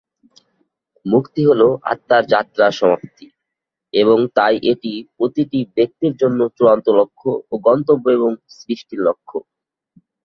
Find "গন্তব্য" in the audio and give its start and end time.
7.67-8.05